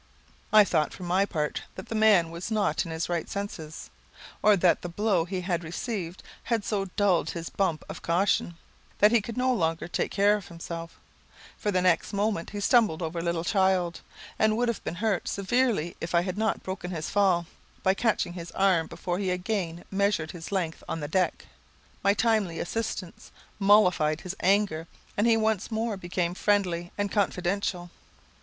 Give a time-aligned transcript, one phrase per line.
[0.51, 3.91] I thought, for my part, that the man was not in his right senses,
[4.41, 8.55] or that the blow he had received had so dulled his bump of caution,
[8.97, 10.99] that he could no longer take care of himself;
[11.55, 14.01] for the next moment he stumbled over a little child,
[14.39, 17.45] and would have been hurt severely if I had not broken his fall,
[17.83, 21.45] by catching his arm before he again measured his length on the deck.
[22.03, 27.91] My timely assistance mollified his anger, and he once more became friendly and confidential.